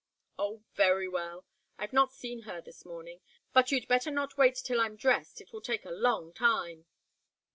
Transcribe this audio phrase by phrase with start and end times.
[0.39, 1.45] "Oh very well.
[1.77, 3.21] I've not seen her this morning.
[3.53, 5.39] But you'd better not wait till I'm dressed.
[5.39, 6.87] It will take a long time."